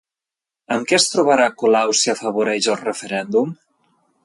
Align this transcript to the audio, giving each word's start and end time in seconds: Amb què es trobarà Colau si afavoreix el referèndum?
Amb 0.75 0.87
què 0.91 0.95
es 0.99 1.05
trobarà 1.15 1.45
Colau 1.63 1.95
si 2.01 2.13
afavoreix 2.15 2.71
el 2.77 2.81
referèndum? 2.83 3.53